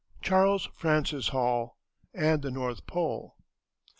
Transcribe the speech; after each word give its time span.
CHARLES 0.23 0.67
FRANCIS 0.75 1.27
HALL, 1.27 1.77
AND 2.11 2.41
THE 2.41 2.49
NORTH 2.49 2.87
POLE. 2.87 3.35